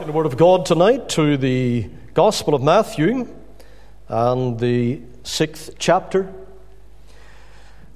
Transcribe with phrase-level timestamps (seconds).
[0.00, 3.28] In the Word of God tonight to the Gospel of Matthew
[4.08, 6.32] and the sixth chapter.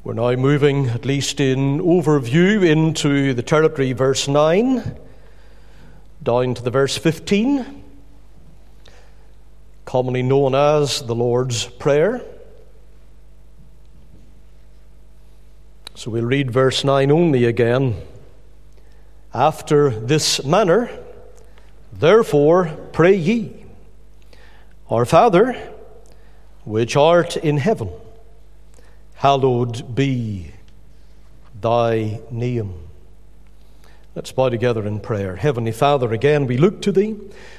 [0.04, 4.96] We're now moving, at least in overview, into the territory, verse 9,
[6.22, 7.82] down to the verse 15,
[9.84, 12.22] commonly known as the Lord's Prayer.
[15.96, 17.96] So we'll read verse 9 only again.
[19.34, 20.90] After this manner,
[21.92, 23.64] therefore pray ye,
[24.90, 25.54] Our Father,
[26.64, 27.90] which art in heaven,
[29.14, 30.52] hallowed be
[31.60, 32.87] thy name.
[34.18, 35.36] Let's bow together in prayer.
[35.36, 37.14] Heavenly Father, again we look to Thee.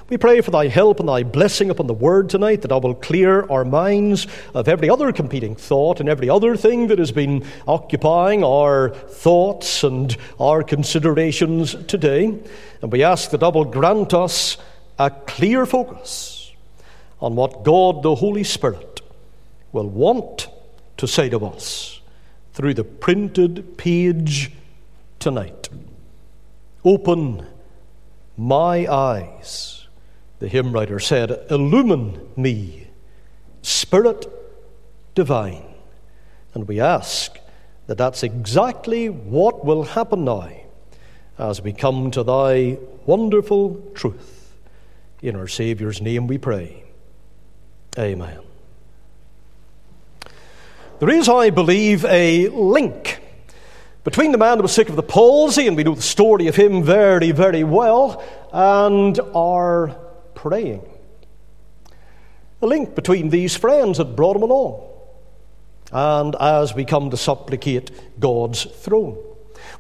[0.09, 2.95] We pray for Thy help and Thy blessing upon the Word tonight, that I will
[2.95, 7.45] clear our minds of every other competing thought and every other thing that has been
[7.65, 12.37] occupying our thoughts and our considerations today.
[12.81, 14.57] And we ask that Thou will grant us
[14.97, 16.51] a clear focus
[17.21, 18.99] on what God the Holy Spirit
[19.71, 20.49] will want
[20.97, 22.01] to say to us
[22.51, 24.51] through the printed page
[25.19, 25.69] tonight.
[26.85, 27.45] Open
[28.37, 29.87] my eyes,
[30.39, 32.87] the hymn writer said, illumine me,
[33.61, 34.27] Spirit
[35.13, 35.65] divine.
[36.53, 37.37] And we ask
[37.87, 40.49] that that's exactly what will happen now
[41.37, 44.53] as we come to thy wonderful truth.
[45.21, 46.83] In our Saviour's name we pray.
[47.97, 48.39] Amen.
[50.99, 53.18] There is, I believe, a link
[54.09, 56.55] between the man that was sick of the palsy, and we know the story of
[56.55, 59.89] him very, very well, and our
[60.33, 60.81] praying.
[62.63, 64.81] A link between these friends that brought him along,
[65.91, 69.15] and as we come to supplicate God's throne.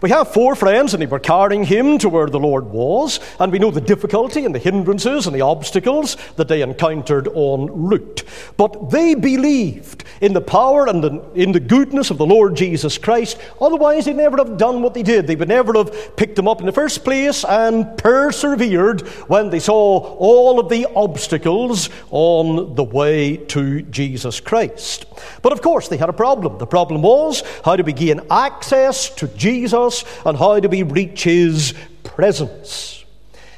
[0.01, 3.51] We have four friends, and they were carrying him to where the Lord was, and
[3.51, 8.23] we know the difficulty and the hindrances and the obstacles that they encountered en route.
[8.55, 11.03] But they believed in the power and
[11.35, 13.37] in the goodness of the Lord Jesus Christ.
[13.59, 15.27] Otherwise, they'd never have done what they did.
[15.27, 19.59] They would never have picked him up in the first place and persevered when they
[19.59, 25.07] saw all of the obstacles on the way to Jesus Christ.
[25.41, 26.57] But of course, they had a problem.
[26.57, 29.88] The problem was how do we gain access to Jesus?
[30.25, 31.73] And how do we reach His
[32.03, 33.05] presence?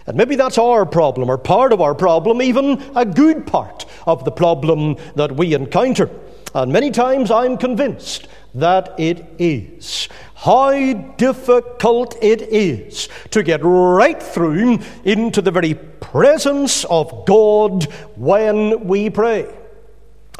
[0.07, 4.25] And maybe that's our problem, or part of our problem, even a good part of
[4.25, 6.09] the problem that we encounter.
[6.53, 10.09] And many times I'm convinced that it is.
[10.35, 18.87] How difficult it is to get right through into the very presence of God when
[18.87, 19.47] we pray.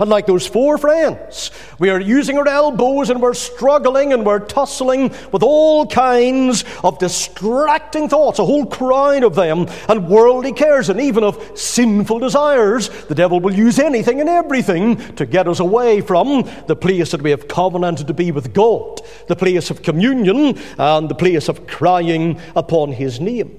[0.01, 5.13] Unlike those four friends, we are using our elbows and we're struggling and we're tussling
[5.31, 11.00] with all kinds of distracting thoughts, a whole crowd of them, and worldly cares, and
[11.00, 12.90] even of sinful desires.
[13.06, 17.22] The devil will use anything and everything to get us away from the place that
[17.22, 21.67] we have covenanted to be with God, the place of communion, and the place of
[21.67, 23.56] crying upon his name.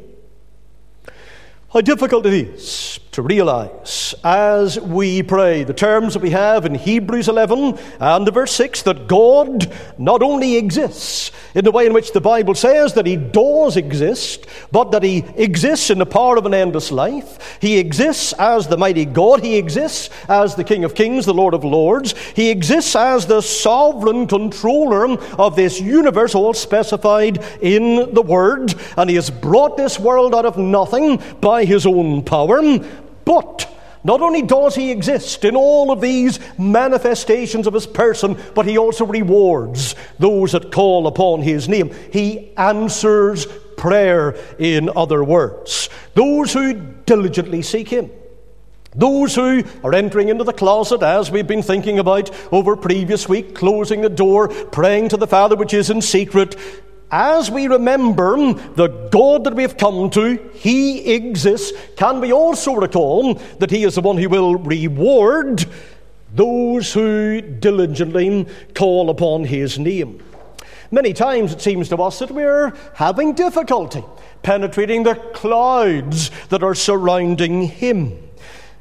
[1.72, 6.75] How difficult it is to realize as we pray the terms that we have in
[6.75, 11.93] Hebrews 11 and the verse 6 that God not only exists in the way in
[11.93, 16.39] which the Bible says that He does exist, but that He exists in the power
[16.39, 17.59] of an endless life.
[17.61, 19.44] He exists as the mighty God.
[19.44, 22.15] He exists as the King of Kings, the Lord of Lords.
[22.34, 28.75] He exists as the sovereign controller of this universe, all specified in the Word.
[28.97, 32.62] And He has brought this world out of nothing by His own power.
[33.25, 33.69] But
[34.05, 38.77] not only does he exist in all of these manifestations of his person, but he
[38.77, 41.94] also rewards those that call upon his name.
[42.12, 43.47] He answers
[43.77, 45.88] prayer, in other words.
[46.15, 48.11] Those who diligently seek him.
[48.94, 53.55] Those who are entering into the closet, as we've been thinking about over previous week,
[53.55, 56.56] closing the door, praying to the Father which is in secret,
[57.12, 62.75] as we remember the God that we have come to, He exists, can we also
[62.75, 65.67] recall that He is the one who will reward
[66.35, 70.23] those who diligently call upon His name?
[70.91, 74.03] Many times it seems to us that we're having difficulty
[74.43, 78.19] penetrating the clouds that are surrounding Him.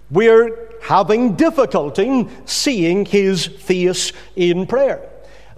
[0.09, 5.10] We're having difficulty seeing His face in prayer.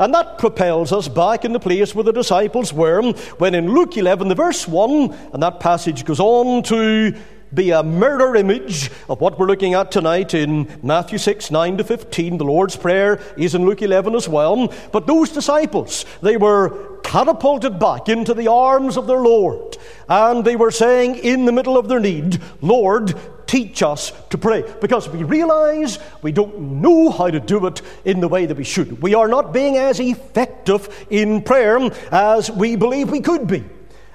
[0.04, 3.96] And that propels us back in the place where the disciples were when in Luke
[3.96, 7.16] 11, the verse 1, and that passage goes on to
[7.54, 11.86] be a mirror image of what we're looking at tonight in Matthew 6, 9 to
[11.86, 12.38] 15.
[12.38, 14.74] The Lord's Prayer is in Luke 11 as well.
[14.92, 19.78] But those disciples, they were catapulted back into the arms of their Lord.
[20.10, 23.16] And they were saying in the middle of their need, Lord,
[23.54, 24.64] teach us to pray.
[24.82, 28.64] Because we realize we don't know how to do it in the way that we
[28.64, 29.00] should.
[29.00, 31.78] We are not being as effective in prayer
[32.12, 33.64] as we believe we could be.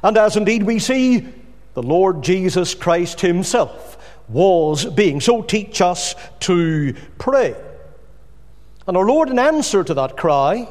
[0.03, 1.29] And as indeed we see
[1.75, 3.97] the Lord Jesus Christ Himself
[4.29, 5.21] was being.
[5.21, 7.55] So teach us to pray.
[8.89, 10.67] And our Lord, in answer to that cry,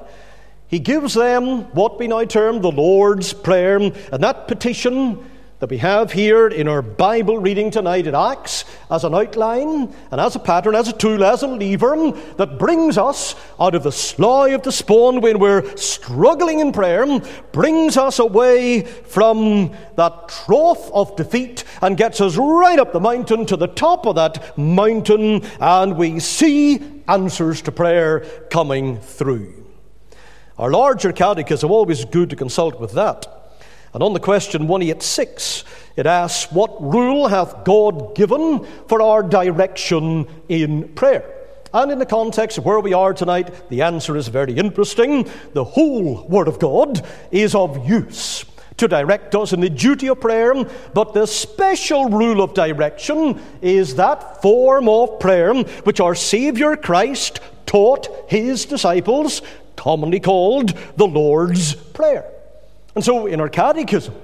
[0.68, 3.78] He gives them what we now term the Lord's Prayer.
[3.78, 3.94] And
[4.24, 5.24] that petition
[5.60, 8.06] that we have here in our Bible reading tonight.
[8.06, 12.12] It acts as an outline and as a pattern, as a tool, as a lever
[12.38, 17.20] that brings us out of the slough of despair when we're struggling in prayer,
[17.52, 23.46] brings us away from that trough of defeat and gets us right up the mountain
[23.48, 28.20] to the top of that mountain, and we see answers to prayer
[28.52, 29.66] coming through.
[30.58, 33.37] Our larger catechism, is always good to consult with that.
[33.94, 35.64] And on the question 186,
[35.96, 41.34] it asks, What rule hath God given for our direction in prayer?
[41.74, 45.30] And in the context of where we are tonight, the answer is very interesting.
[45.54, 48.46] The whole Word of God is of use
[48.78, 50.54] to direct us in the duty of prayer,
[50.94, 57.40] but the special rule of direction is that form of prayer which our Saviour Christ
[57.66, 59.42] taught his disciples,
[59.76, 62.32] commonly called the Lord's Prayer.
[62.98, 64.16] And so, in our catechism,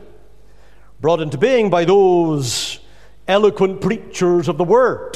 [1.00, 2.80] brought into being by those
[3.28, 5.16] eloquent preachers of the Word,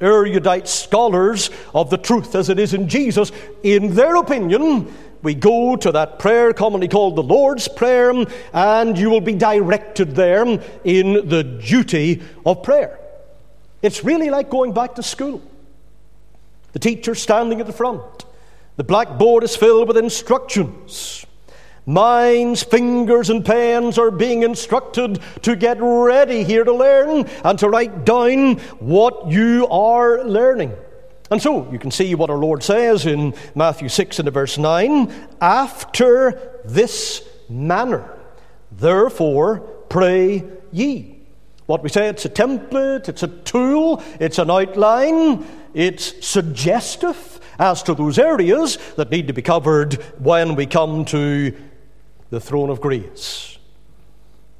[0.00, 3.30] erudite scholars of the truth as it is in Jesus,
[3.62, 4.90] in their opinion,
[5.20, 8.10] we go to that prayer commonly called the Lord's Prayer,
[8.54, 10.46] and you will be directed there
[10.84, 12.98] in the duty of prayer.
[13.82, 15.42] It's really like going back to school.
[16.72, 18.24] The teacher standing at the front,
[18.76, 21.26] the blackboard is filled with instructions.
[21.86, 27.68] Minds, fingers, and pens are being instructed to get ready here to learn and to
[27.68, 30.72] write down what you are learning.
[31.30, 35.12] And so you can see what our Lord says in Matthew 6 and verse 9
[35.40, 38.10] after this manner,
[38.72, 41.18] therefore pray ye.
[41.66, 47.82] What we say, it's a template, it's a tool, it's an outline, it's suggestive as
[47.84, 51.54] to those areas that need to be covered when we come to
[52.34, 53.58] the throne of grace.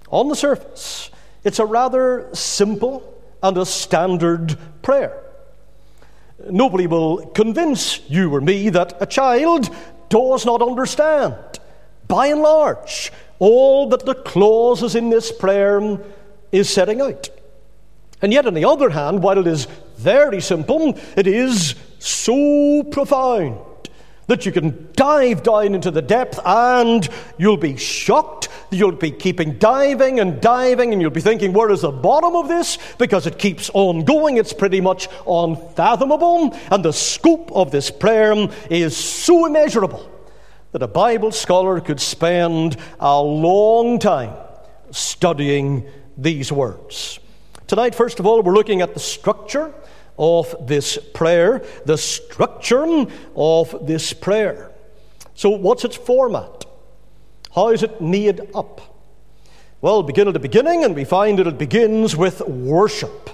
[0.08, 1.10] On the surface,
[1.42, 3.02] it's a rather simple
[3.42, 5.20] and a standard prayer.
[6.48, 9.68] Nobody will convince you or me that a child
[10.08, 11.34] does not understand,
[12.06, 13.10] by and large,
[13.40, 15.98] all that the clauses in this prayer
[16.52, 17.28] is setting out.
[18.22, 19.66] And yet, on the other hand, while it is
[19.96, 23.58] very simple, it is so profound
[24.26, 28.48] that you can dive down into the depth and you'll be shocked.
[28.70, 32.48] You'll be keeping diving and diving, and you'll be thinking, where is the bottom of
[32.48, 32.78] this?
[32.98, 34.36] Because it keeps on going.
[34.36, 36.56] It's pretty much unfathomable.
[36.70, 38.34] And the scope of this prayer
[38.70, 40.10] is so immeasurable
[40.72, 44.34] that a Bible scholar could spend a long time
[44.90, 45.86] studying
[46.16, 47.20] these words.
[47.66, 49.72] Tonight, first of all, we're looking at the structure
[50.18, 54.70] of this prayer, the structure of this prayer.
[55.34, 56.64] So, what's its format?
[57.54, 58.80] How is it made up?
[59.80, 63.30] Well, begin at the beginning, and we find that it begins with worship.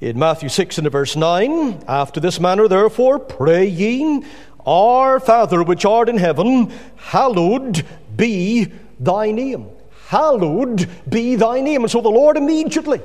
[0.00, 4.24] In Matthew 6 and verse 9, after this manner, therefore, pray ye,
[4.66, 9.68] Our Father which art in heaven, hallowed be thy name.
[10.08, 11.82] Hallowed be thy name.
[11.82, 13.00] And so the Lord immediately,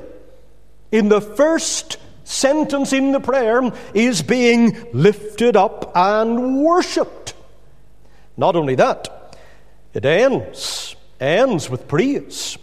[0.92, 1.98] in the first
[2.28, 3.62] sentence in the prayer
[3.94, 7.34] is being lifted up and worshipped.
[8.36, 9.36] Not only that,
[9.94, 12.58] it ends, ends with praise.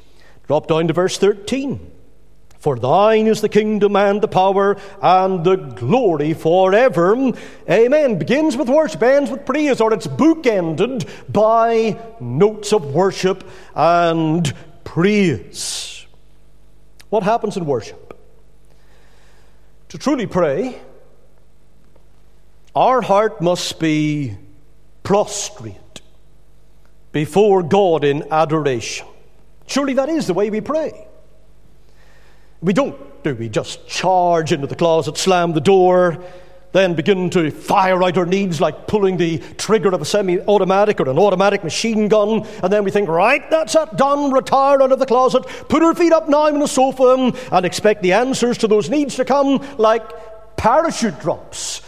[0.47, 1.91] Drop down to verse 13.
[2.59, 7.33] For thine is the kingdom and the power and the glory forever.
[7.69, 8.17] Amen.
[8.17, 13.43] Begins with worship, ends with praise, or it's bookended by notes of worship
[13.75, 14.51] and
[14.83, 16.05] praise.
[17.09, 18.04] What happens in worship?
[19.89, 20.81] To truly pray,
[22.75, 24.37] our heart must be
[25.03, 26.01] prostrate
[27.11, 29.07] before God in adoration.
[29.67, 31.07] Surely that is the way we pray.
[32.61, 36.21] We don't, do we just charge into the closet, slam the door,
[36.75, 40.99] then begin to fire out our needs like pulling the trigger of a semi automatic
[40.99, 42.45] or an automatic machine gun.
[42.61, 45.95] And then we think, right, that's it, done, retire out of the closet, put our
[45.95, 49.65] feet up now on the sofa, and expect the answers to those needs to come
[49.77, 51.81] like parachute drops.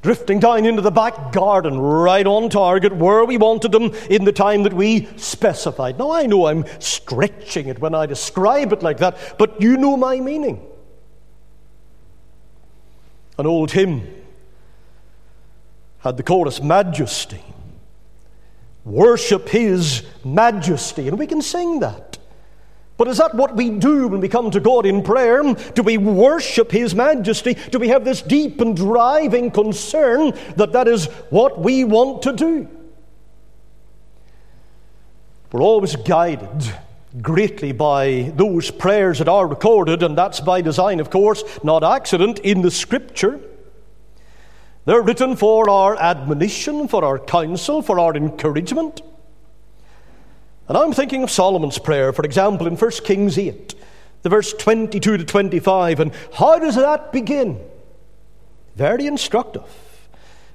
[0.00, 4.32] Drifting down into the back garden, right on target, where we wanted them in the
[4.32, 5.98] time that we specified.
[5.98, 9.98] Now, I know I'm stretching it when I describe it like that, but you know
[9.98, 10.66] my meaning.
[13.36, 14.19] An old hymn
[16.00, 17.42] had the chorus Majesty.
[18.84, 21.08] Worship His majesty.
[21.08, 22.18] And we can sing that.
[22.96, 25.42] But is that what we do when we come to God in prayer?
[25.74, 27.54] Do we worship His majesty?
[27.70, 32.32] Do we have this deep and driving concern that that is what we want to
[32.34, 32.68] do?
[35.52, 36.74] We're always guided
[37.22, 42.38] greatly by those prayers that are recorded, and that's by design, of course, not accident,
[42.40, 43.40] in the Scripture.
[44.90, 49.02] They're written for our admonition, for our counsel, for our encouragement.
[50.66, 53.76] And I'm thinking of Solomon's prayer, for example, in 1 Kings 8,
[54.22, 56.00] the verse 22 to 25.
[56.00, 57.60] And how does that begin?
[58.74, 59.62] Very instructive.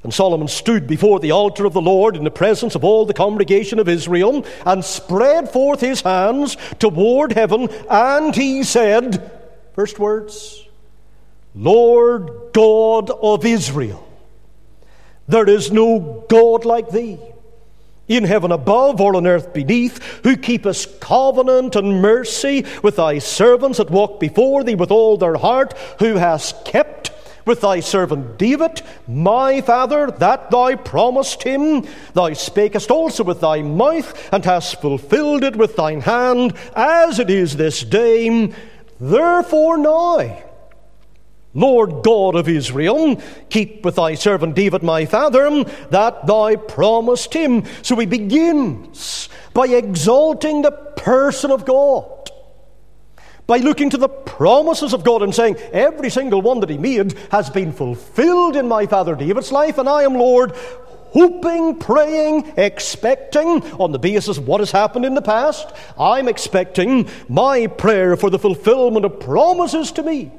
[0.04, 3.14] And Solomon stood before the altar of the Lord in the presence of all the
[3.14, 9.32] congregation of Israel and spread forth his hands toward heaven, and he said,
[9.76, 10.68] First words,
[11.56, 14.05] Lord God of Israel
[15.28, 17.18] there is no God like thee.
[18.08, 23.80] In heaven above or on earth beneath, who keepest covenant and mercy with thy servants
[23.80, 27.12] that walk before thee with all their heart, who hast kept
[27.46, 31.82] with thy servant David, my father, that thou promised him.
[32.14, 37.30] Thou spakest also with thy mouth, and hast fulfilled it with thine hand, as it
[37.30, 38.54] is this day.
[39.00, 40.44] Therefore now,
[41.56, 43.20] Lord God of Israel,
[43.50, 47.64] keep with thy servant David my father that thou promised him.
[47.82, 52.12] So he begins by exalting the person of God.
[53.48, 57.14] By looking to the promises of God and saying, every single one that he made
[57.32, 63.64] has been fulfilled in my father David's life, and I am Lord, hoping, praying, expecting
[63.74, 65.72] on the basis of what has happened in the past.
[65.98, 70.32] I'm expecting my prayer for the fulfillment of promises to me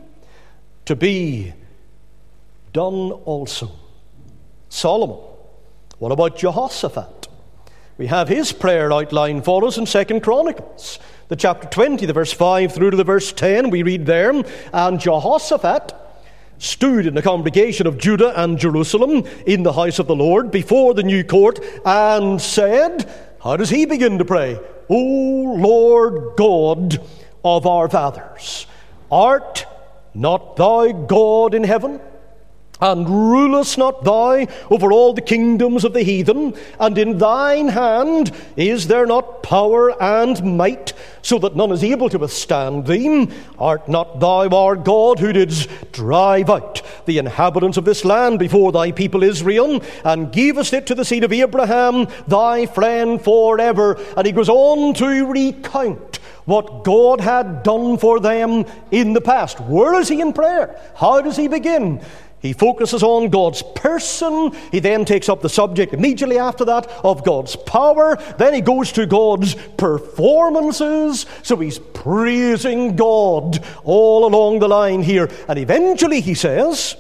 [0.87, 1.52] to be
[2.73, 3.71] done also.
[4.69, 5.19] Solomon.
[5.99, 7.28] What about Jehoshaphat?
[7.99, 12.33] We have his prayer outlined for us in Second Chronicles, the chapter 20, the verse
[12.33, 13.71] 5 through to the verse 10.
[13.71, 14.33] We read there,
[14.73, 15.95] and Jehoshaphat
[16.59, 20.95] stood in the congregation of Judah and Jerusalem in the house of the Lord before
[20.95, 23.11] the new court and said,
[23.43, 24.61] How does he begin to pray?
[24.88, 27.00] O Lord God
[27.45, 28.66] of our fathers,
[29.11, 29.66] art
[30.16, 32.00] not thou God in heaven?
[32.78, 36.54] And rulest not thou over all the kingdoms of the heathen?
[36.78, 40.92] And in thine hand is there not power and might,
[41.23, 43.30] so that none is able to withstand thee?
[43.58, 48.73] Art not thou our God who didst drive out the inhabitants of this land before
[48.73, 53.99] thy people Israel, and gavest it to the seed of Abraham, thy friend forever?
[54.18, 56.15] And he goes on to recount
[56.46, 59.60] what God had done for them in the past.
[59.60, 60.80] Where is he in prayer?
[60.96, 62.00] How does he begin?
[62.40, 64.52] He focuses on God's person.
[64.70, 68.16] He then takes up the subject immediately after that of God's power.
[68.38, 71.26] Then he goes to God's performances.
[71.42, 75.28] So he's praising God all along the line here.
[75.48, 76.96] And eventually he says,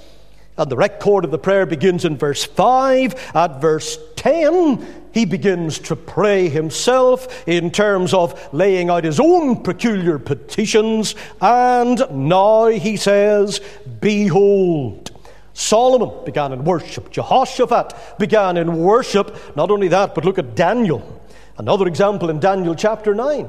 [0.58, 3.32] and the record of the prayer begins in verse 5.
[3.34, 9.62] At verse 10, he begins to pray himself in terms of laying out his own
[9.62, 11.14] peculiar petitions.
[11.42, 13.60] And now he says,
[14.00, 15.10] Behold,
[15.52, 17.10] Solomon began in worship.
[17.10, 19.56] Jehoshaphat began in worship.
[19.56, 21.20] Not only that, but look at Daniel.
[21.58, 23.46] Another example in Daniel chapter 9.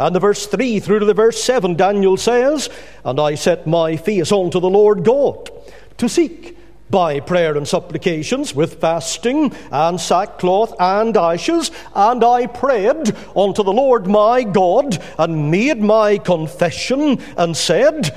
[0.00, 2.70] And the verse 3 through to the verse 7, Daniel says,
[3.04, 5.50] And I set my face unto the Lord God
[5.98, 6.56] to seek
[6.90, 11.70] by prayer and supplications, with fasting and sackcloth and ashes.
[11.94, 18.16] And I prayed unto the Lord my God, and made my confession, and said,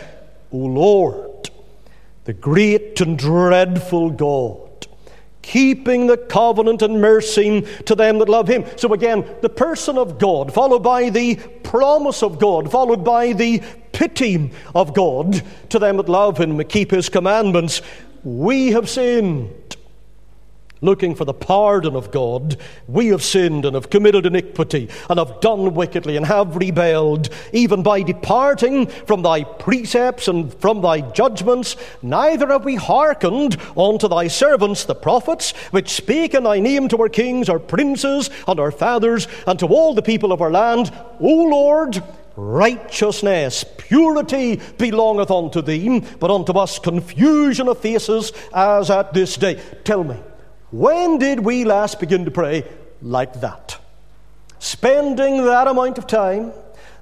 [0.54, 1.50] O Lord,
[2.24, 4.88] the great and dreadful God,
[5.42, 8.64] keeping the covenant and mercy to them that love him.
[8.78, 13.62] So again, the person of God, followed by the promise of God, followed by the
[13.92, 17.82] pity of God to them that love him and keep his commandments
[18.24, 19.76] we have sinned.
[20.82, 22.58] looking for the pardon of God,
[22.88, 27.84] we have sinned and have committed iniquity and have done wickedly and have rebelled, even
[27.84, 31.76] by departing from thy precepts and from thy judgments.
[32.02, 36.98] Neither have we hearkened unto thy servants the prophets, which speak in thy name to
[36.98, 40.92] our kings, our princes, and our fathers, and to all the people of our land.
[41.20, 42.02] O Lord,
[42.36, 49.62] righteousness, purity belongeth unto thee, but unto us confusion of faces as at this day.
[49.84, 50.18] Tell me,
[50.72, 52.64] when did we last begin to pray
[53.02, 53.78] like that?
[54.60, 56.54] Spending that amount of time,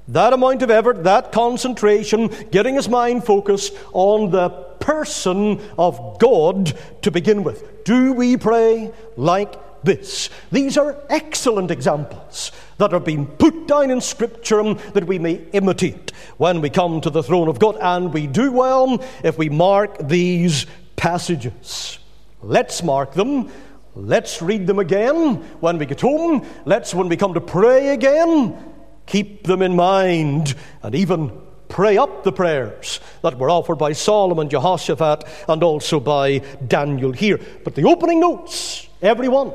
[0.07, 6.73] that amount of effort, that concentration, getting his mind focused on the person of God
[7.03, 7.83] to begin with.
[7.83, 10.29] Do we pray like this?
[10.51, 16.11] These are excellent examples that have been put down in Scripture that we may imitate
[16.37, 17.77] when we come to the throne of God.
[17.81, 21.99] And we do well if we mark these passages.
[22.41, 23.51] Let's mark them.
[23.95, 26.45] Let's read them again when we get home.
[26.65, 28.57] Let's, when we come to pray again,
[29.05, 31.31] keep them in mind and even
[31.67, 37.39] pray up the prayers that were offered by Solomon, Jehoshaphat, and also by Daniel here.
[37.63, 39.53] But the opening notes, everyone,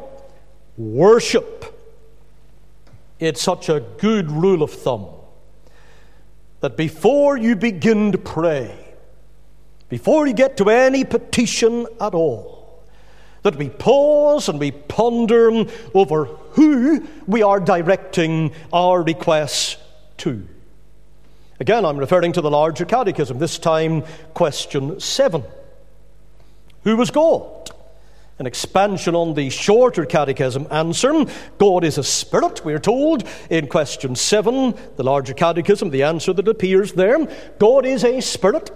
[0.77, 1.65] worship.
[3.19, 5.09] It's such a good rule of thumb
[6.61, 8.75] that before you begin to pray,
[9.89, 12.83] before you get to any petition at all,
[13.43, 19.77] that we pause and we ponder over who we are directing our requests
[20.17, 20.49] to.
[21.61, 24.03] Again, I'm referring to the larger catechism, this time,
[24.33, 25.45] question seven
[26.83, 27.71] Who was God?
[28.39, 31.25] An expansion on the shorter catechism answer.
[31.59, 36.49] God is a spirit, we're told in question seven, the larger catechism, the answer that
[36.49, 37.27] appears there.
[37.59, 38.73] God is a spirit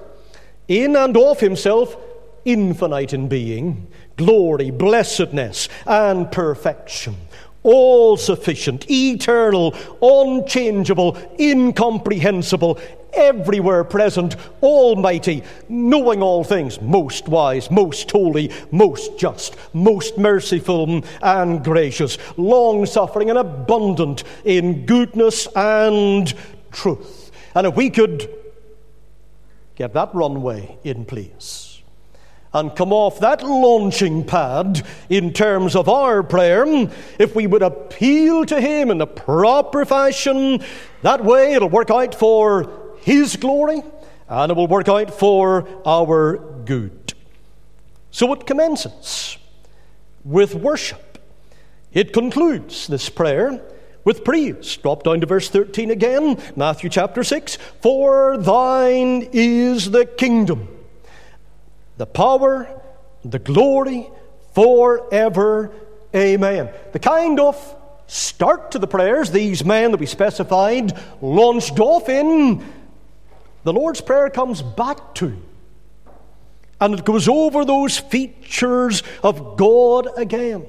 [0.69, 1.97] in and of himself,
[2.45, 7.17] infinite in being, glory, blessedness, and perfection.
[7.63, 12.79] All sufficient, eternal, unchangeable, incomprehensible,
[13.13, 21.65] everywhere present, almighty, knowing all things, most wise, most holy, most just, most merciful and
[21.65, 26.33] gracious, long suffering and abundant in goodness and
[26.71, 27.33] truth.
[27.55, 28.31] And if we could
[29.75, 31.68] get that runway in place
[32.53, 36.65] and come off that launching pad in terms of our prayer,
[37.19, 40.63] if we would appeal to Him in the proper fashion,
[41.03, 43.83] that way it'll work out for His glory
[44.29, 47.15] and it will work out for our good.
[48.11, 49.39] So it commences
[50.25, 51.19] with worship.
[51.93, 53.63] It concludes this prayer
[54.05, 54.77] with praise.
[54.79, 57.57] Drop down to verse 13 again, Matthew chapter 6.
[57.81, 60.69] For thine is the kingdom,
[61.99, 62.69] the power,
[63.25, 64.09] the glory
[64.55, 65.73] forever.
[66.15, 66.71] Amen.
[66.93, 72.65] The kind of start to the prayers these men that we specified launched off in,
[73.65, 75.37] the Lord's Prayer comes back to.
[76.81, 80.65] And it goes over those features of God again.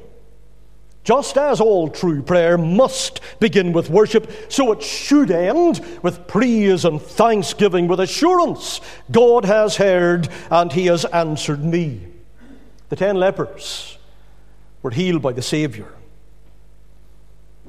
[1.04, 6.86] Just as all true prayer must begin with worship, so it should end with praise
[6.86, 12.06] and thanksgiving, with assurance God has heard and He has answered me.
[12.90, 13.98] The ten lepers
[14.82, 15.88] were healed by the Saviour.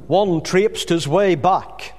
[0.07, 1.95] One traipsed his way back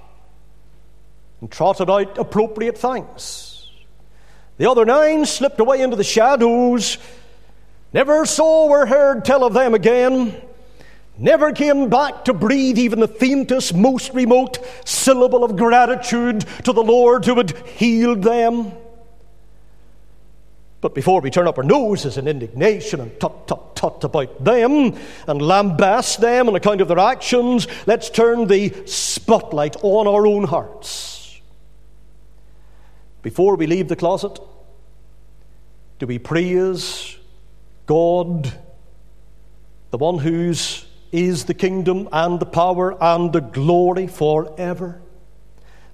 [1.40, 3.70] and trotted out appropriate thanks.
[4.58, 6.98] The other nine slipped away into the shadows,
[7.94, 10.40] never saw or heard tell of them again
[11.18, 16.84] never came back to breathe even the faintest, most remote syllable of gratitude to the
[16.84, 18.72] Lord who had healed them.
[20.82, 24.98] But before we turn up our noses in indignation and tut tut tut about them
[25.28, 30.46] and lambast them on account of their actions, let's turn the spotlight on our own
[30.46, 31.40] hearts.
[33.22, 34.40] Before we leave the closet,
[36.00, 37.16] do we praise
[37.86, 38.52] God,
[39.92, 45.02] the one whose is the kingdom and the power and the glory forever.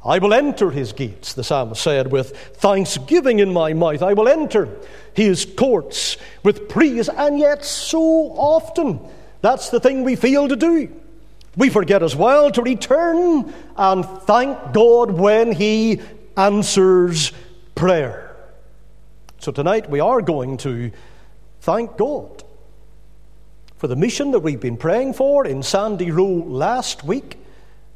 [0.06, 4.02] I will enter his gates, the psalmist said, with thanksgiving in my mouth.
[4.02, 4.70] I will enter
[5.14, 7.10] his courts with praise.
[7.10, 9.00] And yet, so often,
[9.42, 10.94] that's the thing we fail to do.
[11.58, 16.02] We forget as well to return and thank God when he
[16.38, 17.34] answers
[17.74, 18.36] prayer.
[19.40, 20.92] So tonight we are going to
[21.62, 22.44] thank God
[23.78, 27.38] for the mission that we've been praying for in Sandy Row last week,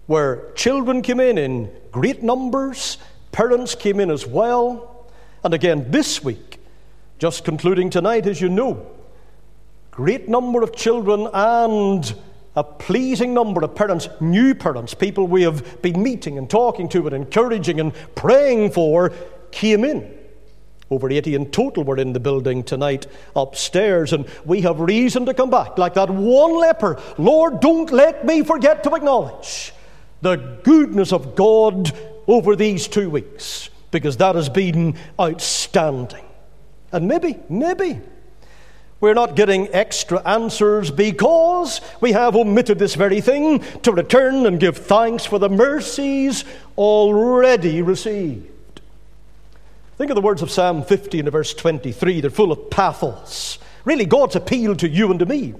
[0.05, 2.97] where children came in in great numbers,
[3.31, 5.07] parents came in as well.
[5.43, 6.59] And again this week,
[7.17, 8.85] just concluding tonight, as you know,
[9.89, 12.13] great number of children and
[12.55, 17.07] a pleasing number of parents, new parents, people we have been meeting and talking to
[17.07, 19.11] and encouraging and praying for,
[19.51, 20.20] came in.
[20.91, 25.33] Over 80 in total were in the building tonight upstairs, and we have reason to
[25.33, 25.77] come back.
[25.77, 29.71] Like that one leper, Lord, don't let me forget to acknowledge
[30.21, 31.93] the goodness of God
[32.27, 36.25] over these two weeks, because that has been outstanding.
[36.91, 38.01] And maybe, maybe,
[38.99, 44.59] we're not getting extra answers because we have omitted this very thing to return and
[44.59, 46.43] give thanks for the mercies
[46.77, 48.50] already received.
[50.01, 52.21] Think of the words of Psalm 50 and verse 23.
[52.21, 53.59] They're full of pathos.
[53.85, 55.53] Really, God's appeal to you and to me.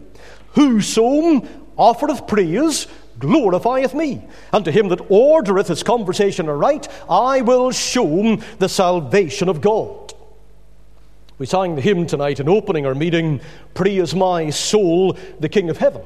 [0.56, 2.88] Whoso offereth praise
[3.20, 4.24] glorifieth me.
[4.52, 10.12] And to him that ordereth his conversation aright, I will show the salvation of God.
[11.38, 13.42] We sang the hymn tonight in opening our meeting,
[13.76, 16.02] Praise my soul, the King of heaven.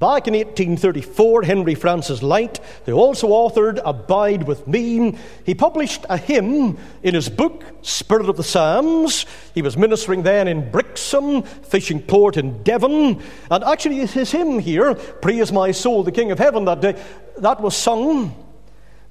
[0.00, 6.16] Back in 1834, Henry Francis Lyte, who also authored Abide with Me, he published a
[6.16, 9.26] hymn in his book, Spirit of the Psalms.
[9.52, 13.22] He was ministering then in Brixham, fishing port in Devon.
[13.50, 16.98] And actually, his hymn here, Praise My Soul, the King of Heaven, that day,
[17.36, 18.34] that was sung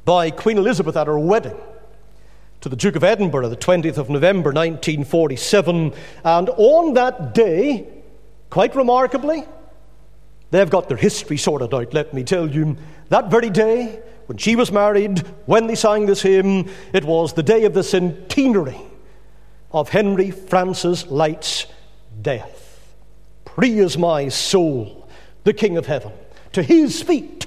[0.05, 1.57] by Queen Elizabeth at her wedding
[2.61, 5.93] to the Duke of Edinburgh, the 20th of November 1947.
[6.23, 7.87] And on that day,
[8.49, 9.45] quite remarkably,
[10.51, 12.77] They've got their history sorted out, let me tell you.
[13.09, 17.43] That very day, when she was married, when they sang this hymn, it was the
[17.43, 18.79] day of the centenary
[19.71, 21.67] of Henry Francis Lyte's
[22.21, 22.95] death.
[23.45, 25.07] Praise my soul,
[25.43, 26.11] the King of heaven.
[26.53, 27.38] To his feet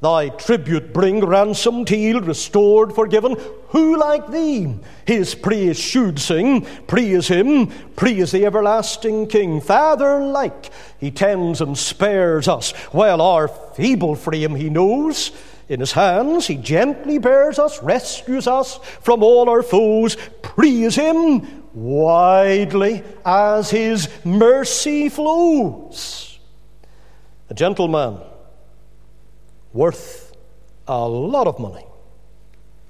[0.00, 3.36] Thy tribute bring, ransomed, healed, restored, forgiven.
[3.70, 6.66] Who like thee his praise should sing?
[6.86, 9.60] Praise him, praise the everlasting King.
[9.60, 15.32] Father like, he tends and spares us, while our feeble frame he knows.
[15.68, 20.16] In his hands he gently bears us, rescues us from all our foes.
[20.42, 26.38] Praise him widely as his mercy flows.
[27.50, 28.18] A gentleman
[29.78, 30.36] worth
[30.88, 31.86] a lot of money.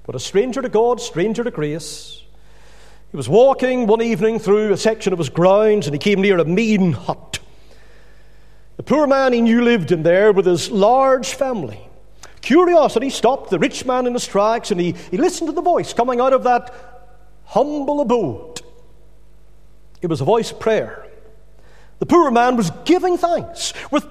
[0.07, 2.23] But a stranger to God, stranger to grace.
[3.11, 6.39] He was walking one evening through a section of his grounds and he came near
[6.39, 7.37] a mean hut.
[8.77, 11.79] The poor man he knew lived in there with his large family.
[12.41, 15.93] Curiosity stopped the rich man in his tracks and he, he listened to the voice
[15.93, 16.73] coming out of that
[17.45, 18.61] humble abode.
[20.01, 21.05] It was a voice of prayer.
[21.99, 24.07] The poor man was giving thanks with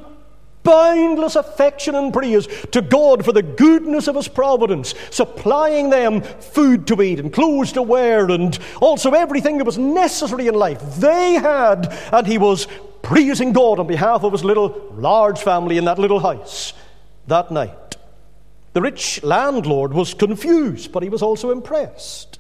[0.68, 6.86] boundless affection and praise to God for the goodness of His providence, supplying them food
[6.88, 11.34] to eat and clothes to wear, and also everything that was necessary in life they
[11.34, 11.86] had.
[12.12, 12.68] And he was
[13.00, 16.74] praising God on behalf of his little, large family in that little house
[17.26, 17.96] that night.
[18.74, 22.38] The rich landlord was confused, but he was also impressed.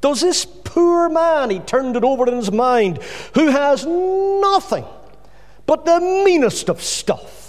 [0.00, 3.02] Does this poor man, he turned it over in his mind,
[3.34, 4.84] who has nothing
[5.66, 7.45] but the meanest of stuff,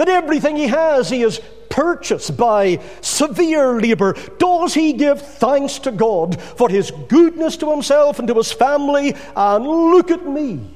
[0.00, 4.14] that everything he has he has purchased by severe labor.
[4.38, 9.14] Does he give thanks to God for his goodness to himself and to his family?
[9.36, 10.70] And look at me,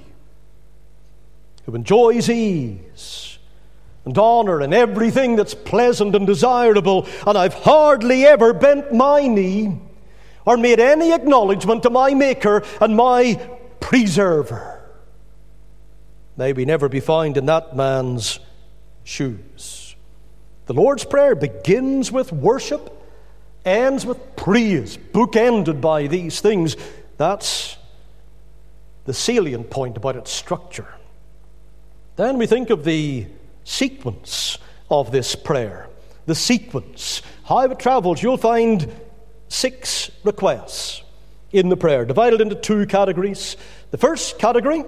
[1.65, 3.39] who enjoys ease
[4.05, 9.79] and honor and everything that's pleasant and desirable, and I've hardly ever bent my knee
[10.45, 13.41] or made any acknowledgement to my Maker and my
[13.81, 14.83] Preserver.
[16.37, 18.39] May we never be found in that man's
[19.05, 19.95] shoes.
[20.67, 22.91] The Lord's Prayer begins with worship,
[23.65, 26.77] ends with praise, bookended by these things.
[27.17, 27.77] That's
[29.05, 30.95] the salient point about its structure.
[32.17, 33.27] Then we think of the
[33.65, 34.59] sequence
[34.91, 35.89] of this prayer.
[36.27, 37.21] The sequence.
[37.45, 38.91] How it travels, you'll find
[39.49, 41.03] six requests
[41.53, 43.57] in the prayer, divided into two categories.
[43.91, 44.85] The first category,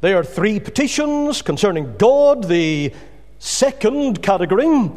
[0.00, 2.92] there are three petitions concerning God, the
[3.44, 4.88] Second category,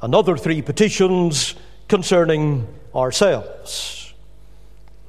[0.00, 1.56] another three petitions
[1.88, 4.14] concerning ourselves.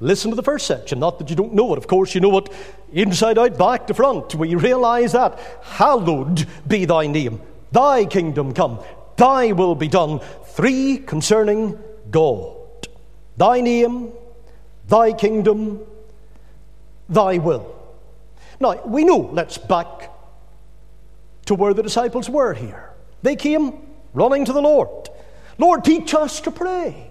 [0.00, 0.98] Listen to the first section.
[0.98, 1.78] Not that you don't know it.
[1.78, 2.48] Of course, you know it
[2.92, 4.34] inside out, back to front.
[4.34, 5.38] We realize that.
[5.62, 7.40] Hallowed be thy name.
[7.70, 8.80] Thy kingdom come.
[9.16, 10.18] Thy will be done.
[10.46, 11.78] Three concerning
[12.10, 12.88] God.
[13.36, 14.10] Thy name,
[14.88, 15.78] thy kingdom,
[17.08, 17.72] thy will.
[18.58, 20.10] Now, we know, let's back
[21.44, 22.90] to where the disciples were here.
[23.22, 23.78] They came
[24.12, 25.08] running to the Lord.
[25.58, 27.10] Lord, teach us to pray.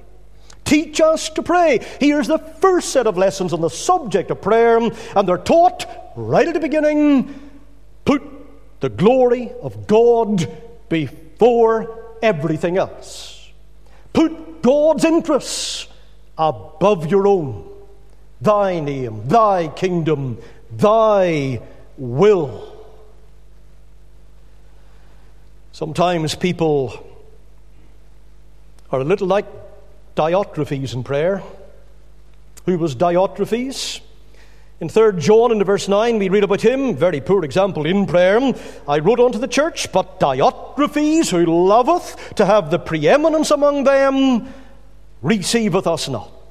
[0.66, 1.86] Teach us to pray.
[2.00, 6.48] Here's the first set of lessons on the subject of prayer, and they're taught right
[6.48, 7.52] at the beginning.
[8.06, 8.24] Put
[8.80, 10.50] the glory of God
[10.90, 13.52] before everything else.
[14.14, 15.88] Put God's interests
[16.38, 17.70] above your own.
[18.42, 20.38] Thy name, thy kingdom,
[20.72, 21.62] thy
[21.98, 22.73] will.
[25.74, 26.94] Sometimes people
[28.92, 29.48] are a little like
[30.16, 31.42] Diotrephes in prayer.
[32.68, 34.00] Who was Diotrephes?
[34.80, 38.54] In 3 John, in verse 9, we read about him, very poor example in prayer.
[38.88, 44.54] I wrote unto the church, but Diotrephes, who loveth to have the preeminence among them,
[45.24, 46.43] receiveth us not.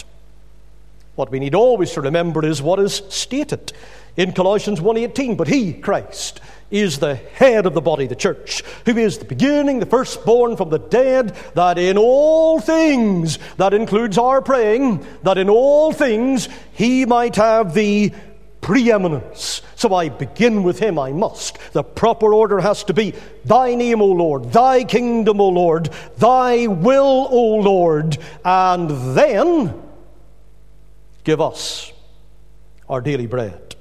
[1.15, 3.73] What we need always to remember is what is stated
[4.17, 8.97] in Colossians 1:18, but he, Christ, is the head of the body, the church, who
[8.97, 14.41] is the beginning, the firstborn from the dead, that in all things, that includes our
[14.41, 18.11] praying, that in all things he might have the
[18.63, 19.61] preeminence.
[19.75, 21.59] So I begin with him, I must.
[21.73, 23.13] The proper order has to be
[23.45, 29.82] Thy name, O Lord, Thy kingdom, O Lord, Thy will, O Lord, and then
[31.25, 31.93] give us
[32.89, 33.77] our daily bread.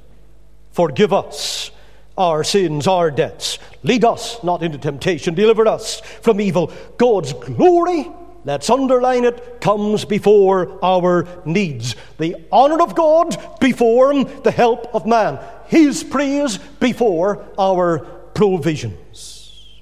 [0.71, 1.71] Forgive us
[2.17, 3.59] our sins, our debts.
[3.83, 6.71] Lead us not into temptation, deliver us from evil.
[6.97, 8.09] God's glory,
[8.45, 11.95] let's underline it, comes before our needs.
[12.17, 15.39] The honor of God before the help of man.
[15.67, 17.99] His praise before our
[18.33, 19.81] provisions.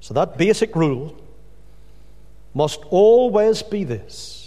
[0.00, 1.16] So that basic rule
[2.52, 4.43] must always be this.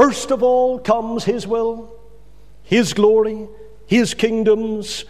[0.00, 1.94] First of all comes His will,
[2.62, 3.46] His glory,
[3.84, 5.04] His kingdoms,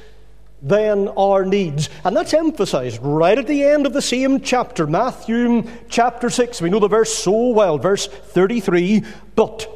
[0.60, 1.88] then our needs.
[2.04, 6.60] And that's emphasized right at the end of the same chapter, Matthew chapter 6.
[6.60, 9.04] We know the verse so well, verse 33
[9.36, 9.68] But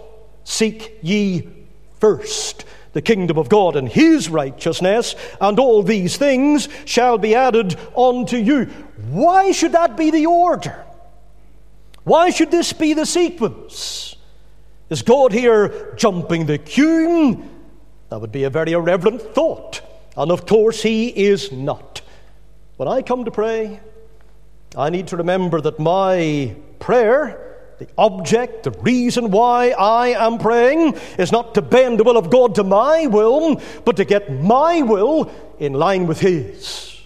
[0.43, 1.49] seek ye
[2.01, 7.79] first the kingdom of God and his righteousness, and all these things shall be added
[7.97, 8.65] unto you.
[9.11, 10.85] Why should that be the order?
[12.03, 14.14] Why should this be the sequence?
[14.95, 17.43] Is God here jumping the queue?
[18.11, 19.81] That would be a very irreverent thought.
[20.17, 22.01] And of course, He is not.
[22.77, 23.81] When I come to pray,
[24.79, 30.95] I need to remember that my prayer, the object, the reason why I am praying,
[31.19, 34.83] is not to bend the will of God to my will, but to get my
[34.83, 35.29] will
[35.59, 37.03] in line with His.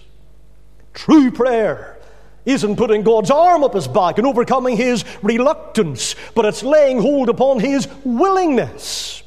[0.93, 1.98] True prayer
[2.51, 7.29] isn't putting God's arm up his back and overcoming his reluctance, but it's laying hold
[7.29, 9.23] upon his willingness.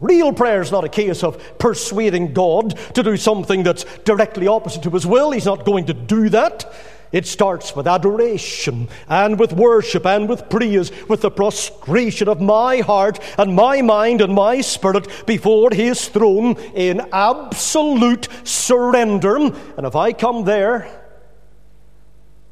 [0.00, 4.82] Real prayer is not a case of persuading God to do something that's directly opposite
[4.82, 5.30] to His will.
[5.30, 6.70] He's not going to do that.
[7.12, 12.80] It starts with adoration and with worship and with praise, with the prostration of my
[12.80, 19.36] heart and my mind and my spirit before His throne in absolute surrender.
[19.36, 21.05] And if I come there,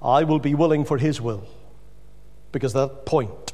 [0.04, 1.46] I will be willing for His will.
[2.52, 3.52] Because at that point,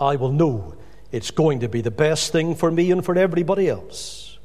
[0.00, 0.74] I will know
[1.12, 4.38] it's going to be the best thing for me and for everybody else.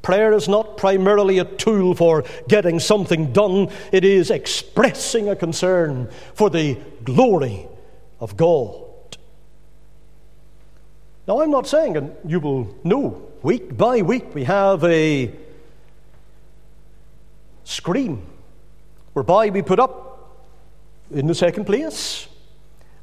[0.00, 6.08] Prayer is not primarily a tool for getting something done, it is expressing a concern
[6.34, 7.68] for the glory
[8.20, 8.84] of God.
[11.26, 15.30] Now, I'm not saying, and you will know, week by week we have a
[17.64, 18.24] screen
[19.12, 20.07] whereby we put up,
[21.10, 22.28] in the second place,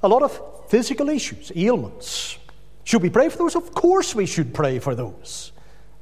[0.02, 2.38] a lot of physical issues, ailments
[2.86, 3.56] should we pray for those?
[3.56, 5.52] Of course we should pray for those.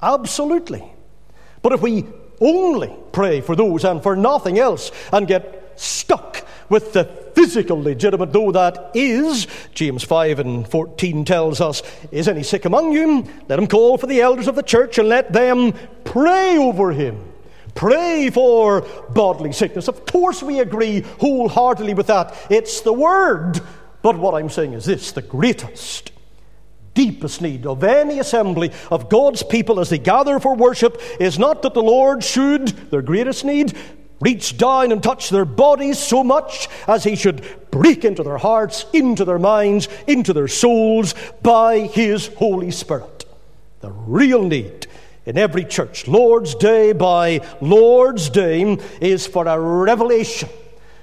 [0.02, 0.84] Absolutely.
[1.62, 2.06] But if we
[2.42, 8.34] only pray for those and for nothing else and get stuck with the physical legitimate,
[8.34, 13.26] though that is, James 5 and 14 tells us, is any sick among you?
[13.48, 17.33] Let him call for the elders of the church and let them pray over him.
[17.76, 19.88] Pray for bodily sickness.
[19.88, 22.36] Of course, we agree wholeheartedly with that.
[22.50, 23.60] It's the word.
[24.02, 26.12] But what I'm saying is this the greatest
[26.94, 31.64] deepest need of any assembly of God's people as they gather for worship is not
[31.64, 33.76] that the Lord should, their greatest need,
[34.22, 38.86] reach down and touch their bodies so much as he should break into their hearts,
[38.94, 43.26] into their minds, into their souls by his Holy Spirit.
[43.82, 44.88] The real need
[45.26, 50.50] in every church, Lord's Day by Lord's Day, is for a revelation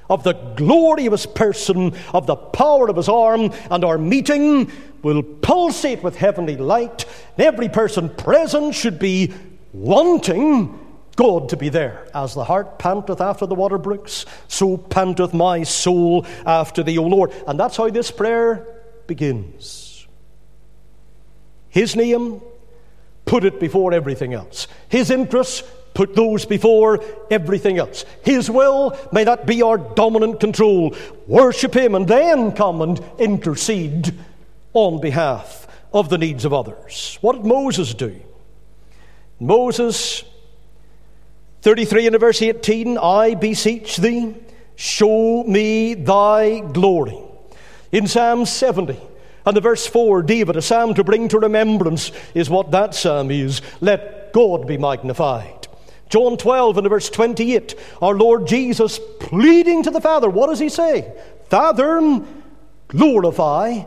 [0.08, 4.70] of the glory of his person, of the power of his arm, and our meeting
[5.02, 7.06] will pulsate with heavenly light.
[7.38, 9.32] And every person present should be
[9.72, 10.78] wanting
[11.16, 12.08] God to be there.
[12.14, 17.04] As the heart panteth after the water brooks, so panteth my soul after thee, O
[17.04, 17.32] Lord.
[17.46, 18.66] And that's how this prayer
[19.06, 20.06] begins.
[21.68, 22.42] His name,
[23.24, 24.66] put it before everything else.
[24.88, 25.62] His interests,
[25.94, 28.04] put those before everything else.
[28.22, 30.94] His will, may that be our dominant control.
[31.26, 34.14] Worship Him and then come and intercede
[34.72, 37.18] on behalf of the needs of others.
[37.20, 38.20] What did Moses do?
[39.40, 40.22] Moses,
[41.62, 44.36] 33 in verse 18, I beseech thee,
[44.76, 47.18] show me thy glory.
[47.90, 48.96] In Psalm 70,
[49.50, 53.32] and the verse 4, David, a psalm to bring to remembrance, is what that psalm
[53.32, 53.62] is.
[53.80, 55.66] Let God be magnified.
[56.08, 60.60] John 12 and the verse 28, our Lord Jesus pleading to the Father, what does
[60.60, 61.12] he say?
[61.48, 62.22] Father,
[62.86, 63.82] glorify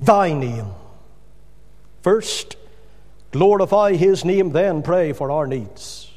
[0.00, 0.68] thy name.
[2.00, 2.56] First,
[3.30, 6.10] glorify his name, then pray for our needs.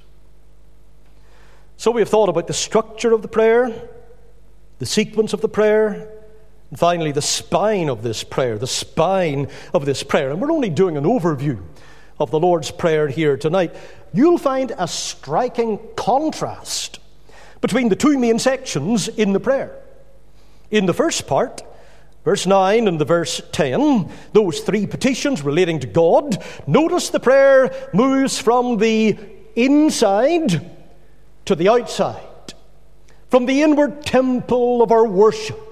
[1.75, 3.89] So we have thought about the structure of the prayer,
[4.79, 6.09] the sequence of the prayer,
[6.69, 10.31] and finally the spine of this prayer, the spine of this prayer.
[10.31, 11.61] And we're only doing an overview
[12.19, 13.75] of the Lord's Prayer here tonight.
[14.13, 16.99] You'll find a striking contrast
[17.61, 19.75] between the two main sections in the prayer.
[20.71, 21.63] In the first part,
[22.27, 26.43] Verse 9 and the verse 10, those three petitions relating to God.
[26.67, 29.17] Notice the prayer moves from the
[29.55, 30.69] inside
[31.45, 32.53] to the outside,
[33.29, 35.66] from the inward temple of our worship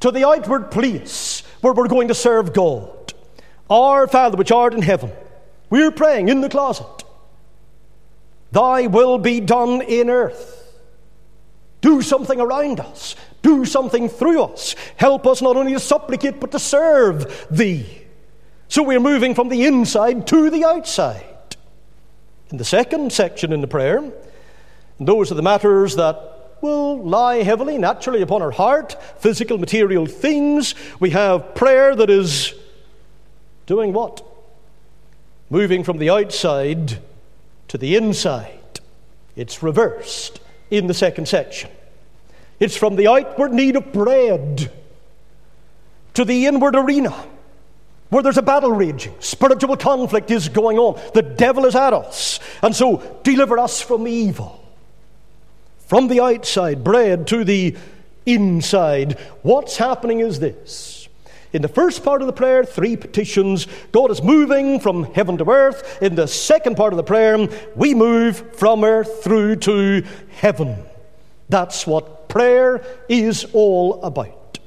[0.00, 3.14] to the outward place where we're going to serve God.
[3.70, 5.10] Our Father which art in heaven,
[5.70, 7.04] we're praying in the closet.
[8.52, 10.60] Thy will be done in earth.
[11.80, 13.16] Do something around us.
[13.42, 14.74] Do something through us.
[14.96, 18.06] Help us not only to supplicate, but to serve Thee.
[18.68, 21.56] So we're moving from the inside to the outside.
[22.50, 24.12] In the second section in the prayer,
[25.00, 26.33] those are the matters that
[26.64, 30.74] will lie heavily, naturally, upon our heart physical, material things.
[30.98, 32.54] We have prayer that is
[33.66, 34.24] doing what?
[35.50, 36.98] Moving from the outside
[37.68, 38.80] to the inside.
[39.36, 41.70] It's reversed in the second section.
[42.58, 44.72] It's from the outward need of bread
[46.14, 47.14] to the inward arena
[48.08, 49.14] where there's a battle raging.
[49.20, 50.98] Spiritual conflict is going on.
[51.12, 52.40] The devil is at us.
[52.62, 54.63] And so, deliver us from evil.
[55.94, 57.76] From the outside, bread to the
[58.26, 59.12] inside.
[59.42, 61.08] What's happening is this.
[61.52, 65.48] In the first part of the prayer, three petitions, God is moving from heaven to
[65.48, 66.02] earth.
[66.02, 70.84] In the second part of the prayer, we move from earth through to heaven.
[71.48, 74.58] That's what prayer is all about.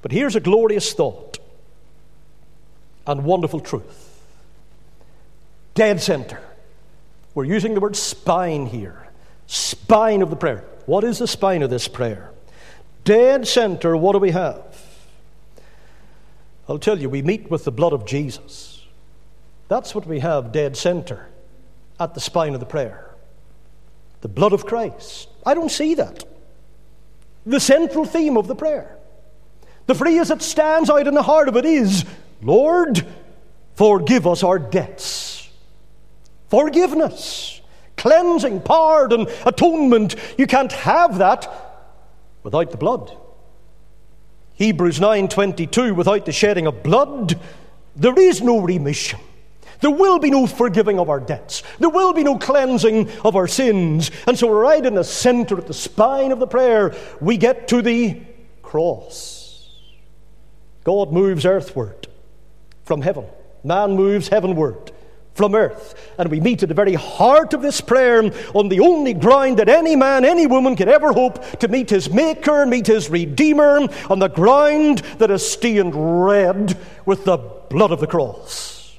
[0.00, 1.36] But here's a glorious thought
[3.06, 4.18] and wonderful truth
[5.74, 6.40] dead center.
[7.34, 9.09] We're using the word spine here.
[9.50, 10.64] Spine of the prayer.
[10.86, 12.30] What is the spine of this prayer?
[13.02, 14.80] Dead center, what do we have?
[16.68, 18.86] I'll tell you, we meet with the blood of Jesus.
[19.66, 21.26] That's what we have dead center
[21.98, 23.10] at the spine of the prayer.
[24.20, 25.28] The blood of Christ.
[25.44, 26.22] I don't see that.
[27.44, 28.98] The central theme of the prayer.
[29.86, 32.04] The phrase that stands out in the heart of it is
[32.40, 33.04] Lord,
[33.74, 35.50] forgive us our debts.
[36.50, 37.59] Forgiveness,
[38.00, 40.16] cleansing, pardon, atonement.
[40.38, 41.48] You can't have that
[42.42, 43.16] without the blood.
[44.54, 47.38] Hebrews 9:22 without the shedding of blood
[47.96, 49.20] there is no remission.
[49.80, 51.62] There will be no forgiving of our debts.
[51.78, 54.10] There will be no cleansing of our sins.
[54.26, 57.80] And so, right in the center, at the spine of the prayer, we get to
[57.80, 58.20] the
[58.62, 59.68] cross.
[60.84, 62.08] God moves earthward
[62.84, 63.26] from heaven,
[63.64, 64.89] man moves heavenward
[65.40, 65.94] from earth.
[66.18, 68.22] And we meet at the very heart of this prayer
[68.52, 72.10] on the only ground that any man, any woman can ever hope to meet his
[72.10, 76.76] Maker, meet his Redeemer, on the ground that is stained red
[77.06, 78.98] with the blood of the cross.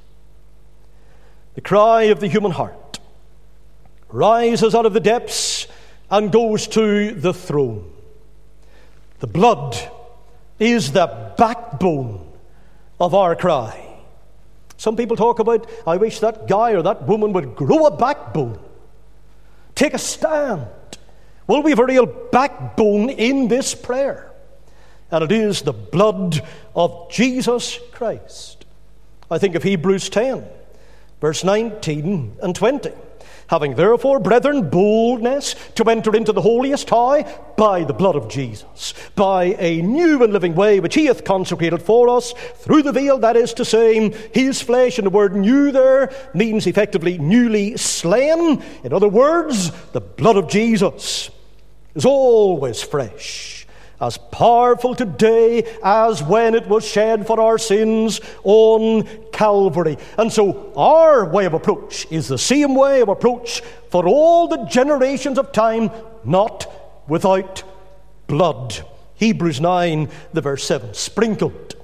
[1.54, 3.00] The cry of the human heart
[4.10, 5.68] rises out of the depths
[6.10, 7.94] and goes to the throne.
[9.20, 9.78] The blood
[10.58, 12.28] is the backbone
[13.00, 13.91] of our cry.
[14.82, 18.58] Some people talk about, I wish that guy or that woman would grow a backbone,
[19.76, 20.66] take a stand.
[21.46, 24.32] Well, we have a real backbone in this prayer,
[25.12, 26.44] and it is the blood
[26.76, 28.66] of Jesus Christ.
[29.30, 30.44] I think of Hebrews 10
[31.22, 32.92] Verse 19 and 20.
[33.52, 37.24] Having therefore, brethren, boldness to enter into the holiest high
[37.58, 41.82] by the blood of Jesus, by a new and living way which he hath consecrated
[41.82, 44.98] for us through the veil, that is to say, his flesh.
[44.98, 48.64] And the word new there means effectively newly slain.
[48.86, 51.30] In other words, the blood of Jesus
[51.94, 53.61] is always fresh
[54.02, 59.98] as powerful today as when it was shed for our sins on Calvary.
[60.18, 64.66] And so our way of approach is the same way of approach for all the
[64.66, 65.92] generations of time,
[66.26, 66.68] not
[67.08, 67.64] without
[68.28, 68.86] blood.
[69.16, 71.76] Hebrews 9, the verse 7, sprinkled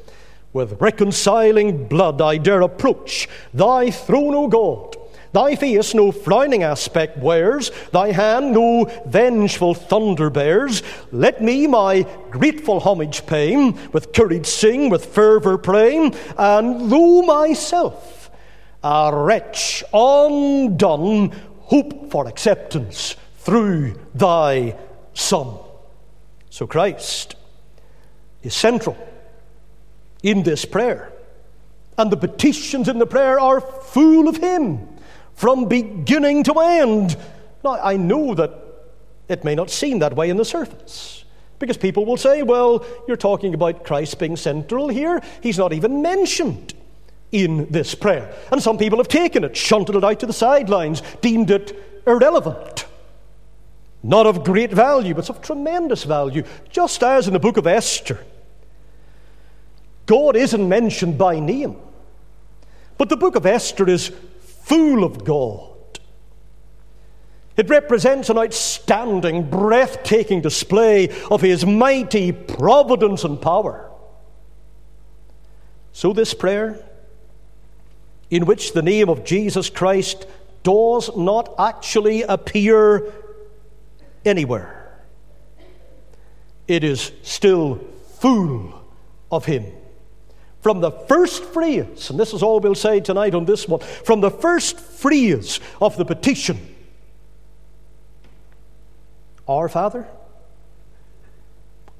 [0.53, 4.95] with reconciling blood I dare approach thy throne, O God.
[5.33, 10.83] Thy face no frowning aspect wears, thy hand no vengeful thunder bears.
[11.11, 18.29] Let me my grateful homage pay, with courage sing, with fervour pray, and though myself
[18.83, 24.75] a wretch undone, hope for acceptance through thy
[25.13, 25.57] Son.
[26.49, 27.35] So Christ
[28.43, 28.97] is central
[30.23, 31.11] in this prayer.
[31.97, 34.87] And the petitions in the prayer are full of Him
[35.37, 37.15] from beginning to end.
[37.63, 38.51] Now, I know that
[39.29, 41.23] it may not seem that way in the surface.
[41.59, 45.21] Because people will say, well, you're talking about Christ being central here.
[45.41, 46.73] He's not even mentioned
[47.31, 48.33] in this prayer.
[48.51, 52.85] And some people have taken it, shunted it out to the sidelines, deemed it irrelevant.
[54.01, 56.43] Not of great value, but of tremendous value.
[56.69, 58.19] Just as in the book of Esther,
[60.07, 61.75] God isn't mentioned by name.
[62.97, 64.11] But the book of Esther is
[64.67, 65.77] full of God.
[67.55, 73.89] It represents an outstanding, breathtaking display of His mighty providence and power.
[75.93, 76.83] So, this prayer,
[78.29, 80.27] in which the name of Jesus Christ
[80.63, 83.11] does not actually appear
[84.25, 85.01] anywhere,
[86.67, 87.79] it is still
[88.19, 88.83] full
[89.31, 89.76] of Him.
[90.67, 94.19] From the first phrase, and this is all we'll say tonight on this one, from
[94.19, 96.59] the first phrase of the petition
[99.47, 100.05] Our Father,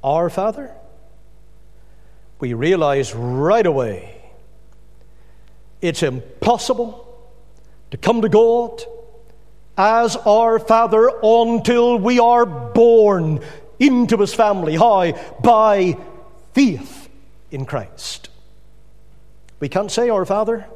[0.03, 0.75] Our Father,
[2.41, 4.21] we realize right away
[5.79, 7.07] it's impossible
[7.91, 8.83] to come to God
[9.77, 13.39] as our Father until we are born
[13.79, 14.75] into His family.
[14.75, 15.13] How?
[15.41, 15.97] By
[16.53, 17.07] faith
[17.49, 18.26] in Christ.
[19.59, 20.67] We can't say our Father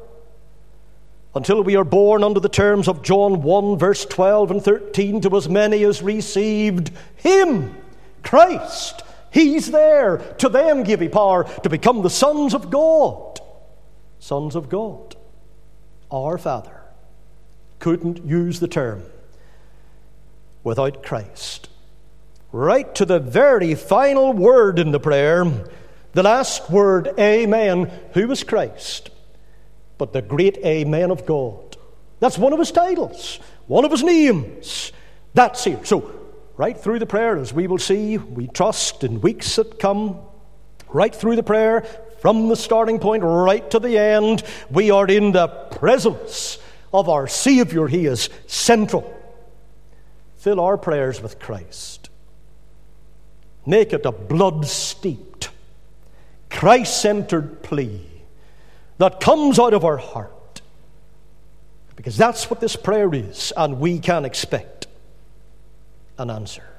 [1.34, 5.36] until we are born under the terms of John 1, verse 12 and 13, to
[5.36, 7.76] as many as received Him,
[8.22, 9.02] Christ.
[9.30, 10.18] He's there.
[10.38, 13.40] To them give He power to become the sons of God.
[14.18, 15.16] Sons of God.
[16.10, 16.82] Our Father
[17.78, 19.02] couldn't use the term
[20.62, 21.68] without Christ.
[22.52, 25.46] Right to the very final word in the prayer
[26.12, 29.10] the last word, Amen, who was Christ?
[29.98, 31.76] But the great Amen of God.
[32.20, 34.92] That's one of his titles, one of his names.
[35.34, 35.84] That's here.
[35.84, 36.12] So,
[36.56, 40.18] right through the prayer, as we will see, we trust in weeks that come,
[40.88, 41.82] right through the prayer,
[42.20, 46.58] from the starting point right to the end, we are in the presence
[46.92, 47.88] of our Savior.
[47.88, 49.18] He is central.
[50.36, 52.10] Fill our prayers with Christ.
[53.66, 55.31] Make it a blood steeped
[56.52, 58.00] Christ centered plea
[58.98, 60.60] that comes out of our heart.
[61.96, 64.86] Because that's what this prayer is, and we can expect
[66.18, 66.71] an answer.